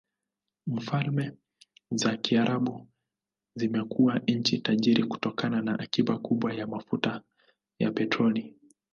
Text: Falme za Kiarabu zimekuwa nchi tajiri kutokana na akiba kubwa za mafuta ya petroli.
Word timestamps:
Falme 0.79 1.31
za 1.91 2.17
Kiarabu 2.17 2.87
zimekuwa 3.55 4.19
nchi 4.27 4.59
tajiri 4.59 5.03
kutokana 5.03 5.61
na 5.61 5.79
akiba 5.79 6.17
kubwa 6.19 6.55
za 6.55 6.67
mafuta 6.67 7.21
ya 7.79 7.91
petroli. 7.91 8.55